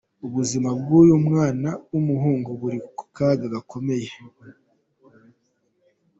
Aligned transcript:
Ubuzima 0.25 0.69
bw'uyu 0.79 1.15
mwana 1.27 1.69
w'umuhungu 1.91 2.49
buri 2.59 2.77
mu 2.97 3.03
kaga 3.15 3.45
gakomeye. 3.53 4.09